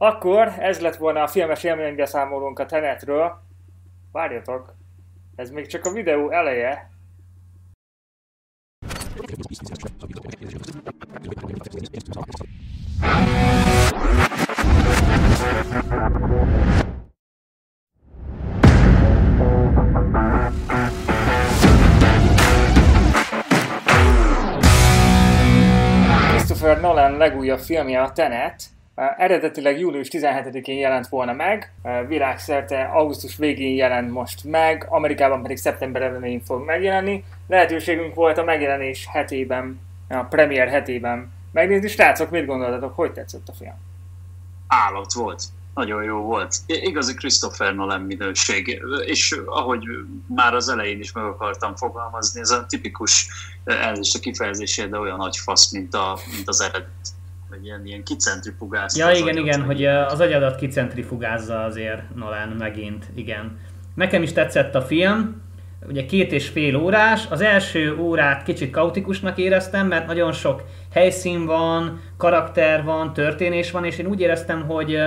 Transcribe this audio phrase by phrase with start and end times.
[0.00, 3.42] Akkor ez lett volna a filmes élménybeszámolónk a Tenetről.
[4.12, 4.74] Várjatok,
[5.36, 6.90] ez még csak a videó eleje.
[26.28, 28.62] Christopher Nolan legújabb filmje a Tenet,
[29.16, 31.72] Eredetileg július 17-én jelent volna meg,
[32.08, 37.24] világszerte augusztus végén jelent most meg, Amerikában pedig szeptember elején fog megjelenni.
[37.48, 41.88] Lehetőségünk volt a megjelenés hetében, a premier hetében megnézni.
[41.88, 43.74] Srácok, mit gondoltatok, hogy tetszett a film?
[44.66, 45.42] Állat volt.
[45.74, 46.56] Nagyon jó volt.
[46.66, 48.82] Igazi Christopher Nolan minőség.
[49.06, 49.84] És ahogy
[50.26, 53.28] már az elején is meg akartam fogalmazni, ez a tipikus
[53.64, 57.16] elnézést a kifejezésére, de olyan nagy fasz, mint, a, mint az eredet
[57.50, 59.08] vagy ilyen, ilyen kicentrifugázza.
[59.08, 63.58] Ja, igen, igen, hogy az agyadat kicentrifugázza azért Nolan megint, igen.
[63.94, 65.42] Nekem is tetszett a film,
[65.88, 71.46] ugye két és fél órás, az első órát kicsit kaotikusnak éreztem, mert nagyon sok helyszín
[71.46, 74.98] van, karakter van, történés van, és én úgy éreztem, hogy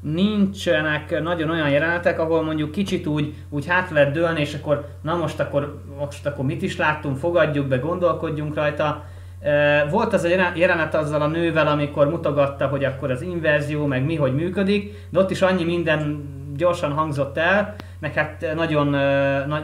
[0.00, 5.16] nincsenek nagyon olyan jelenetek, ahol mondjuk kicsit úgy, úgy hát lehet dőlni, és akkor na
[5.16, 9.04] most akkor, most akkor mit is láttunk, fogadjuk be, gondolkodjunk rajta,
[9.90, 14.16] volt az a jelenet azzal a nővel, amikor mutogatta, hogy akkor az inverzió, meg mi,
[14.16, 18.94] hogy működik, de ott is annyi minden gyorsan hangzott el, meg hát nagyon,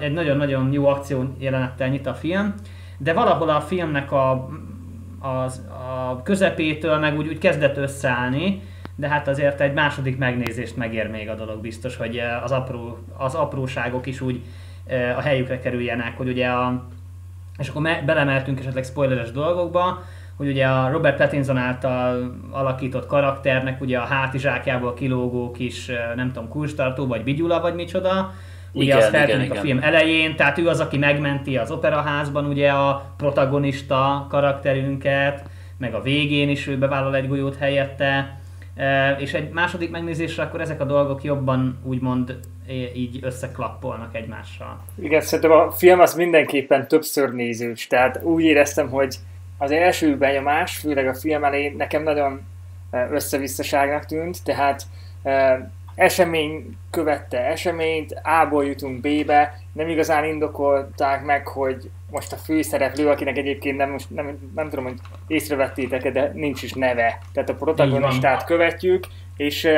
[0.00, 2.54] egy nagyon-nagyon jó akció jelenettel nyit a film,
[2.98, 4.48] de valahol a filmnek a,
[5.20, 8.62] az, a közepétől meg úgy, úgy kezdett összeállni,
[8.96, 13.34] de hát azért egy második megnézést megér még a dolog biztos, hogy az, apró, az
[13.34, 14.42] apróságok is úgy
[15.16, 16.86] a helyükre kerüljenek, hogy ugye a,
[17.60, 20.02] és akkor me- belemeltünk esetleg spoileres dolgokba,
[20.36, 26.48] hogy ugye a Robert Pattinson által alakított karakternek ugye a hátizsákjából kilógó kis, nem tudom,
[26.48, 28.32] kurstartó, vagy bigyula, vagy micsoda,
[28.72, 29.88] ugye igen, az feltűnik igen, a film igen.
[29.88, 35.48] elején, tehát ő az, aki megmenti az operaházban ugye a protagonista karakterünket,
[35.78, 38.40] meg a végén is ő bevállal egy golyót helyette,
[39.18, 42.38] és egy második megnézésre akkor ezek a dolgok jobban úgymond
[42.94, 44.84] így összeklappolnak egymással.
[44.94, 49.16] Igen, szerintem a film az mindenképpen többször nézős, tehát úgy éreztem, hogy
[49.58, 52.40] az első benyomás, főleg a film elején nekem nagyon
[53.10, 54.86] összevisszaságnak tűnt, tehát
[55.94, 63.36] esemény követte eseményt, A-ból jutunk B-be, nem igazán indokolták meg, hogy most a főszereplő, akinek
[63.36, 67.18] egyébként nem, nem, nem tudom, hogy észrevettétek de nincs is neve.
[67.32, 69.68] Tehát a protagonistát követjük, és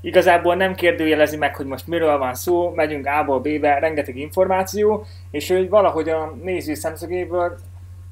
[0.00, 5.48] igazából nem kérdőjelezi meg, hogy most miről van szó, megyünk A-ból B-be, rengeteg információ, és
[5.48, 7.58] hogy valahogy a néző szemszögéből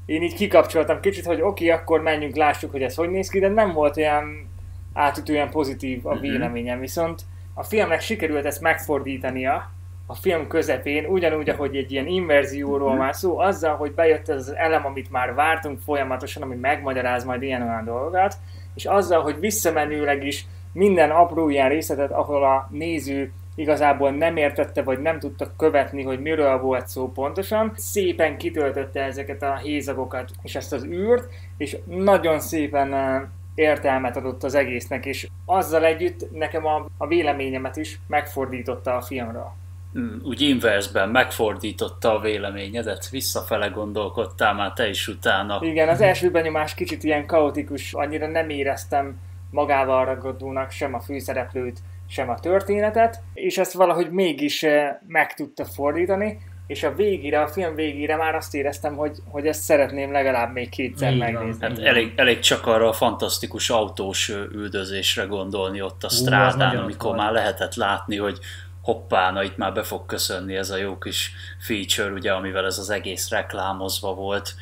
[0.09, 3.38] én így kikapcsoltam kicsit, hogy oké, okay, akkor menjünk, lássuk, hogy ez hogy néz ki,
[3.38, 4.49] de nem volt olyan
[4.93, 6.21] átütően pozitív a mhm.
[6.21, 7.22] véleményem, viszont
[7.54, 9.70] a filmnek sikerült ezt megfordítania
[10.06, 14.55] a film közepén, ugyanúgy, ahogy egy ilyen inverzióról van szó, azzal, hogy bejött ez az
[14.55, 18.34] elem, amit már vártunk folyamatosan, ami megmagyaráz majd ilyen olyan dolgokat,
[18.75, 24.83] és azzal, hogy visszamenőleg is minden apró ilyen részletet, ahol a néző igazából nem értette,
[24.83, 27.73] vagy nem tudta követni, hogy miről volt szó pontosan.
[27.77, 33.23] Szépen kitöltötte ezeket a hézagokat és ezt az űrt, és nagyon szépen eh,
[33.55, 39.53] értelmet adott az egésznek, és azzal együtt nekem a, a véleményemet is megfordította a filmről.
[39.93, 45.59] Hmm, úgy inversben megfordította a véleményedet, visszafele gondolkodtál már te is utána.
[45.62, 49.19] Igen, az első benyomás kicsit ilyen kaotikus, annyira nem éreztem
[49.51, 51.79] magával ragadónak sem a főszereplőt,
[52.09, 56.39] sem a történetet, és ezt valahogy mégis eh, meg tudta fordítani,
[56.69, 60.69] és a végére, a film végére már azt éreztem, hogy, hogy ezt szeretném legalább még
[60.69, 61.67] kétszer Igen, megnézni.
[61.67, 67.33] Hát elég, elég csak arra a fantasztikus autós üldözésre gondolni ott a strádán, amikor már
[67.33, 68.39] lehetett látni, hogy
[68.88, 72.78] hoppá, na itt már be fog köszönni ez a jó kis feature, ugye, amivel ez
[72.78, 74.54] az egész reklámozva volt,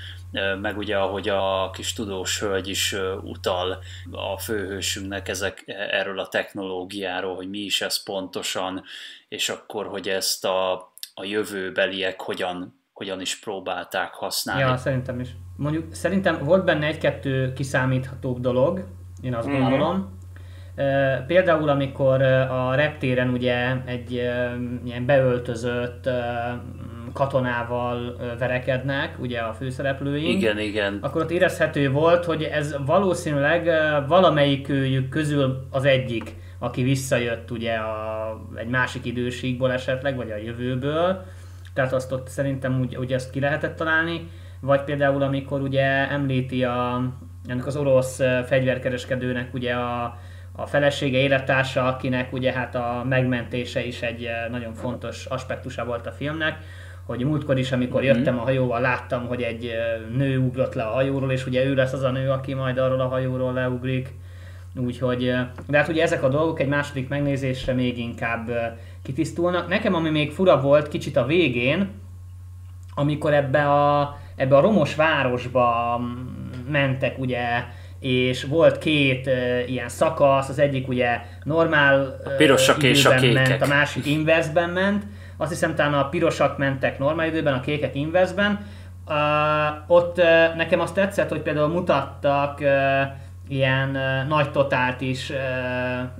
[0.60, 3.78] meg ugye ahogy a kis tudós hölgy is utal
[4.10, 8.82] a főhősünknek ezek, erről a technológiáról, hogy mi is ez pontosan,
[9.28, 14.62] és akkor, hogy ezt a a jövőbeliek hogyan, hogyan is próbálták használni.
[14.62, 15.28] Ja, szerintem is.
[15.56, 18.84] Mondjuk szerintem volt benne egy-kettő kiszámíthatóbb dolog,
[19.22, 19.60] én azt mm-hmm.
[19.60, 20.15] gondolom.
[21.26, 24.12] Például, amikor a reptéren ugye egy
[24.84, 26.08] ilyen beöltözött
[27.12, 30.40] katonával verekednek, ugye a főszereplőink.
[30.40, 30.98] Igen, igen.
[31.00, 33.70] Akkor ott érezhető volt, hogy ez valószínűleg
[34.08, 41.24] valamelyikőjük közül az egyik aki visszajött ugye a, egy másik időségból esetleg, vagy a jövőből,
[41.74, 44.28] tehát azt ott szerintem úgy, úgy ezt ki lehetett találni,
[44.60, 47.10] vagy például amikor ugye említi a,
[47.46, 50.18] ennek az orosz fegyverkereskedőnek ugye a,
[50.56, 56.12] a felesége élettársa, akinek ugye hát a megmentése is egy nagyon fontos aspektusa volt a
[56.12, 56.58] filmnek,
[57.06, 58.16] hogy múltkor is, amikor mm-hmm.
[58.16, 59.70] jöttem a hajóval, láttam, hogy egy
[60.16, 63.00] nő ugrott le a hajóról, és ugye ő lesz az a nő, aki majd arról
[63.00, 64.14] a hajóról leugrik.
[64.78, 65.34] Úgyhogy,
[65.66, 68.50] de hát ugye ezek a dolgok egy második megnézésre még inkább
[69.02, 69.68] kitisztulnak.
[69.68, 71.90] Nekem ami még fura volt kicsit a végén,
[72.94, 76.00] amikor ebbe a, ebbe a romos városba
[76.70, 77.40] mentek ugye,
[78.00, 83.14] és volt két uh, ilyen szakasz, az egyik ugye normál uh, a pirosak és a
[83.14, 83.48] kékek.
[83.48, 85.04] ment, a másik inversben ment,
[85.36, 88.66] azt hiszem talán a pirosak mentek normál időben, a kékek inversben.
[89.08, 89.14] Uh,
[89.86, 92.68] ott uh, nekem azt tetszett, hogy például mutattak uh,
[93.48, 95.36] ilyen uh, nagy totált is uh,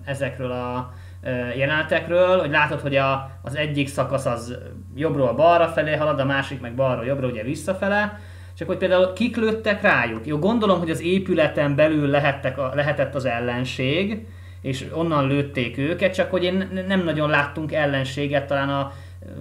[0.05, 0.93] ezekről a
[1.23, 4.59] uh, jelenetekről, hogy látod, hogy a, az egyik szakasz az
[4.95, 8.19] jobbról balra felé halad, a másik meg balra jobbra ugye visszafele,
[8.59, 10.27] csak hogy például kik lőttek rájuk.
[10.27, 14.27] Jó, gondolom, hogy az épületen belül lehettek a, lehetett az ellenség,
[14.61, 18.93] és onnan lőtték őket, csak hogy én nem nagyon láttunk ellenséget, talán a,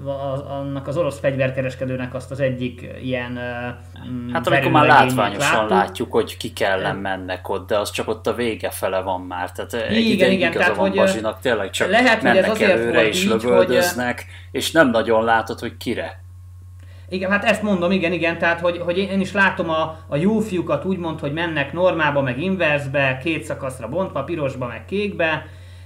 [0.10, 3.40] a, annak az orosz fegyverkereskedőnek azt az egyik ilyen
[4.32, 5.70] Hát amikor már látványosan láttuk.
[5.70, 9.52] látjuk, hogy ki ellen mennek ott, de az csak ott a vége fele van már.
[9.52, 13.08] Tehát egy igen, igen, tehát van hogy Bazsinak, tényleg csak lehet, mennek hogy ez előre
[13.08, 14.60] és lövöldöznek, hogy...
[14.62, 16.24] és nem nagyon látod, hogy kire.
[17.10, 20.40] Igen, hát ezt mondom, igen, igen, tehát hogy, hogy én is látom a, a jó
[20.40, 25.46] fiúkat úgymond, hogy mennek normába, meg inversbe, két szakaszra bontva, pirosba, meg kékbe,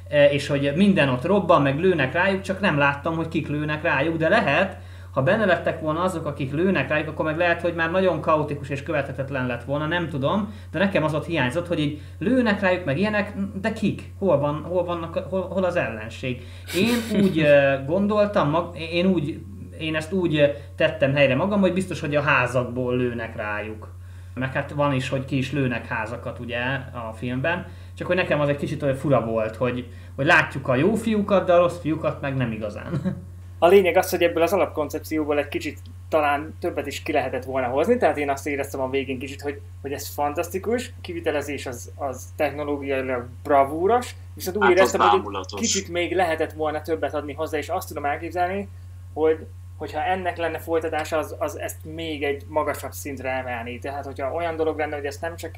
[0.10, 3.83] e, és hogy minden ott robban, meg lőnek rájuk, csak nem láttam, hogy kik lőnek
[3.83, 4.77] rájuk, de lehet,
[5.12, 8.69] ha benne lettek volna azok, akik lőnek rájuk, akkor meg lehet, hogy már nagyon kaotikus
[8.69, 12.86] és követhetetlen lett volna, nem tudom, de nekem az ott hiányzott, hogy így lőnek rájuk,
[12.86, 14.13] meg ilyenek, de kik?
[14.19, 16.42] Hol, van, hol, vannak, hol, hol az ellenség?
[16.75, 19.39] Én úgy e, gondoltam, én úgy
[19.79, 23.97] én ezt úgy tettem helyre magam, hogy biztos, hogy a házakból lőnek rájuk.
[24.33, 26.59] Meg hát van is, hogy ki is lőnek házakat ugye
[26.93, 30.75] a filmben, csak hogy nekem az egy kicsit olyan fura volt, hogy, hogy látjuk a
[30.75, 33.17] jó fiúkat, de a rossz fiúkat meg nem igazán.
[33.61, 35.79] A lényeg az, hogy ebből az alapkoncepcióból egy kicsit
[36.09, 39.61] talán többet is ki lehetett volna hozni, tehát én azt éreztem a végén kicsit, hogy,
[39.81, 45.89] hogy ez fantasztikus, a kivitelezés az, az technológiailag bravúros, viszont úgy hát éreztem, hogy kicsit
[45.89, 48.69] még lehetett volna többet adni hozzá, és azt tudom elképzelni,
[49.13, 49.47] hogy
[49.79, 53.79] hogyha ennek lenne folytatása, az, az ezt még egy magasabb szintre emelni.
[53.79, 55.55] Tehát, hogyha olyan dolog lenne, hogy ezt nem csak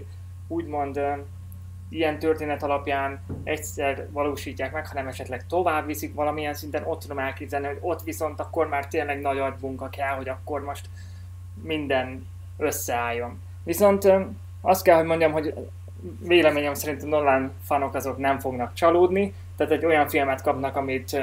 [0.48, 1.00] úgymond
[1.90, 7.68] ilyen történet alapján egyszer valósítják meg, hanem esetleg tovább viszik valamilyen szinten, ott tudom elképzelni,
[7.68, 10.90] hogy ott viszont akkor már tényleg nagy agybunka kell, hogy akkor most
[11.62, 12.28] minden
[12.58, 13.42] összeálljon.
[13.64, 14.12] Viszont
[14.62, 15.54] azt kell, hogy mondjam, hogy
[16.20, 21.18] véleményem szerint a Nolan fanok azok nem fognak csalódni, tehát egy olyan filmet kapnak, amit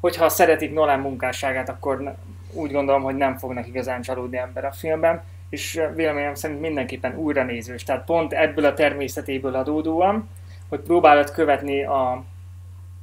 [0.00, 2.14] hogyha szeretik Nolan munkásságát, akkor
[2.52, 7.44] úgy gondolom, hogy nem fognak igazán csalódni ember a filmben, és véleményem szerint mindenképpen újra
[7.44, 7.84] nézős.
[7.84, 10.28] Tehát pont ebből a természetéből adódóan,
[10.68, 12.24] hogy próbálod követni a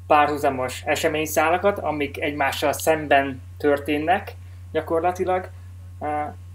[0.08, 4.36] párhuzamos eseményszálakat, amik egymással szemben történnek
[4.72, 5.50] gyakorlatilag,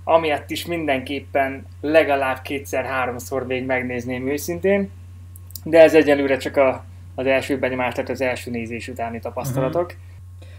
[0.05, 4.91] amiatt is mindenképpen legalább kétszer-háromszor még megnézném őszintén,
[5.65, 6.85] de ez egyelőre csak a,
[7.15, 9.85] az első benyomás, tehát az első nézés utáni tapasztalatok.
[9.85, 10.01] Uh-huh.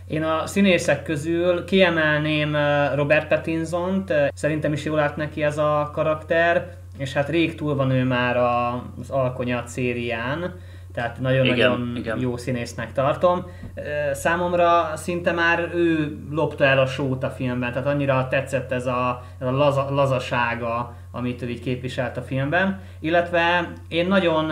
[0.07, 2.57] Én a színészek közül kiemelném
[2.95, 7.91] Robert Pattinson-t, szerintem is jól lát neki ez a karakter, és hát rég túl van
[7.91, 10.55] ő már az Alkonya szérián,
[10.93, 13.45] tehát nagyon-nagyon jó színésznek tartom.
[14.13, 19.23] Számomra szinte már ő lopta el a sót a filmben, tehát annyira tetszett ez a,
[19.39, 22.79] ez a laza, lazasága, amit ő így képviselt a filmben.
[22.99, 24.51] Illetve én nagyon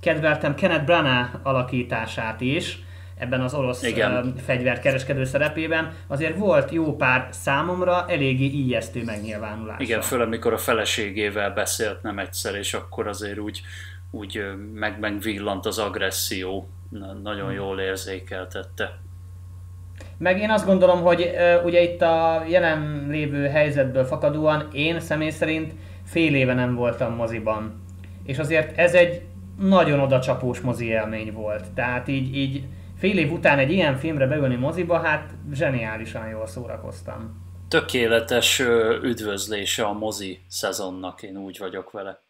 [0.00, 2.78] kedveltem Kenneth Branagh alakítását is,
[3.20, 4.34] ebben az orosz Igen.
[4.44, 9.82] fegyverkereskedő szerepében, azért volt jó pár számomra eléggé ijesztő megnyilvánulása.
[9.82, 13.62] Igen, főleg mikor a feleségével beszélt nem egyszer, és akkor azért úgy,
[14.10, 14.42] úgy
[14.74, 16.68] meg megvillant az agresszió,
[17.22, 18.98] nagyon jól érzékeltette.
[20.18, 21.30] Meg én azt gondolom, hogy
[21.64, 25.72] ugye itt a jelen lévő helyzetből fakadóan én személy szerint
[26.04, 27.82] fél éve nem voltam moziban.
[28.24, 29.22] És azért ez egy
[29.58, 31.64] nagyon odacsapós mozi élmény volt.
[31.74, 32.64] Tehát így, így
[33.00, 37.48] fél év után egy ilyen filmre beülni moziba, hát zseniálisan jól szórakoztam.
[37.68, 38.58] Tökéletes
[39.02, 42.22] üdvözlése a mozi szezonnak, én úgy vagyok vele.